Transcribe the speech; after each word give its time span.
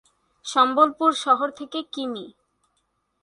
সম্বলপুর 0.45 1.11
শহর 1.15 1.49
থেকে 1.51 1.79
কিমি। 1.93 2.25